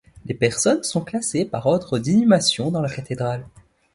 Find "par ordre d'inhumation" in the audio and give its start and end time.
1.45-2.71